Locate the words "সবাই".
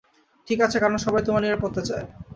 0.97-1.21